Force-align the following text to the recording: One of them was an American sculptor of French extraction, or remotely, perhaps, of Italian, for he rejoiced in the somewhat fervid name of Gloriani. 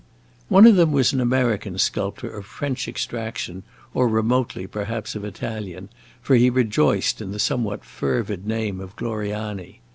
One 0.49 0.65
of 0.65 0.77
them 0.77 0.91
was 0.91 1.13
an 1.13 1.21
American 1.21 1.77
sculptor 1.77 2.27
of 2.27 2.47
French 2.47 2.87
extraction, 2.87 3.61
or 3.93 4.07
remotely, 4.07 4.65
perhaps, 4.65 5.13
of 5.13 5.23
Italian, 5.23 5.89
for 6.23 6.35
he 6.35 6.49
rejoiced 6.49 7.21
in 7.21 7.29
the 7.31 7.37
somewhat 7.37 7.85
fervid 7.85 8.47
name 8.47 8.79
of 8.79 8.95
Gloriani. 8.95 9.79